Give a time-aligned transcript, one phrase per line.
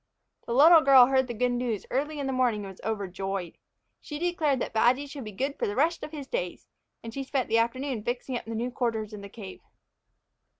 [0.47, 3.59] The little girl heard the good news early in the morning and was overjoyed.
[4.01, 6.65] She declared that Badgy should be good for the rest of his days,
[7.03, 9.61] and she spent the afternoon fixing up the new quarters in the cave.